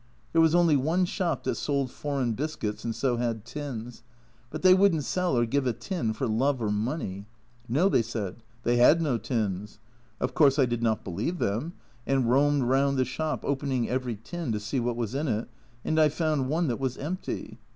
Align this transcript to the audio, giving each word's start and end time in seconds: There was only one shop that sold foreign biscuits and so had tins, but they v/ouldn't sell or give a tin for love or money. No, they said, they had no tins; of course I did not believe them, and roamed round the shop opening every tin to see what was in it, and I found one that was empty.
There 0.33 0.41
was 0.41 0.55
only 0.55 0.75
one 0.75 1.05
shop 1.05 1.43
that 1.43 1.53
sold 1.53 1.91
foreign 1.91 2.33
biscuits 2.33 2.83
and 2.83 2.95
so 2.95 3.17
had 3.17 3.45
tins, 3.45 4.01
but 4.49 4.63
they 4.63 4.73
v/ouldn't 4.73 5.03
sell 5.03 5.37
or 5.37 5.45
give 5.45 5.67
a 5.67 5.73
tin 5.73 6.11
for 6.13 6.25
love 6.25 6.59
or 6.59 6.71
money. 6.71 7.27
No, 7.69 7.87
they 7.87 8.01
said, 8.01 8.41
they 8.63 8.77
had 8.77 8.99
no 8.99 9.19
tins; 9.19 9.77
of 10.19 10.33
course 10.33 10.57
I 10.57 10.65
did 10.65 10.81
not 10.81 11.03
believe 11.03 11.37
them, 11.37 11.73
and 12.07 12.27
roamed 12.31 12.63
round 12.63 12.97
the 12.97 13.05
shop 13.05 13.41
opening 13.45 13.89
every 13.89 14.15
tin 14.15 14.51
to 14.53 14.59
see 14.59 14.79
what 14.79 14.95
was 14.95 15.13
in 15.13 15.27
it, 15.27 15.47
and 15.85 15.99
I 16.01 16.09
found 16.09 16.49
one 16.49 16.67
that 16.67 16.79
was 16.79 16.97
empty. 16.97 17.59